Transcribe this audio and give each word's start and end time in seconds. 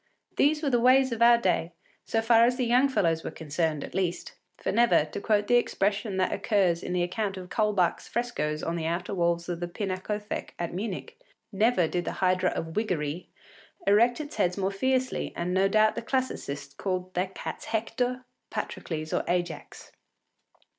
These 0.35 0.63
were 0.63 0.69
the 0.71 0.79
ways 0.79 1.11
of 1.11 1.21
our 1.21 1.37
day, 1.37 1.73
so 2.05 2.23
far 2.23 2.43
as 2.45 2.55
the 2.55 2.65
young 2.65 2.89
fellows 2.89 3.23
were 3.23 3.29
concerned, 3.29 3.83
at 3.83 3.93
least: 3.93 4.33
for 4.57 4.71
never, 4.71 5.05
to 5.05 5.21
quote 5.21 5.45
the 5.45 5.57
expression 5.57 6.17
that 6.17 6.31
occurs 6.31 6.81
in 6.81 6.91
the 6.93 7.03
account 7.03 7.37
of 7.37 7.49
Kaulbach’s 7.49 8.07
frescoes 8.07 8.63
on 8.63 8.75
the 8.77 8.87
outer 8.87 9.13
walls 9.13 9.47
of 9.47 9.59
the 9.59 9.67
Pinacothek 9.67 10.55
at 10.57 10.73
Munich, 10.73 11.19
never 11.51 11.87
did 11.87 12.05
the 12.05 12.13
hydra 12.13 12.49
of 12.49 12.75
“wiggery” 12.75 13.29
(perruquinisme) 13.85 13.85
erect 13.91 14.19
its 14.19 14.35
heads 14.37 14.57
more 14.57 14.71
fiercely, 14.71 15.33
and 15.35 15.53
no 15.53 15.67
doubt 15.67 15.93
the 15.93 16.01
Classicists 16.01 16.73
called 16.73 17.13
their 17.13 17.27
cats 17.27 17.65
Hector, 17.65 18.25
Patrocles, 18.49 19.13
or 19.13 19.23
Ajax. 19.27 19.91